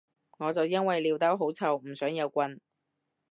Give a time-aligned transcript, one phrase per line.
[0.39, 2.59] 我就因為尿兜好臭唔想有棍